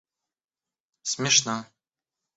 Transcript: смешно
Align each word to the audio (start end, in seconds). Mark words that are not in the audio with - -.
смешно 1.11 1.57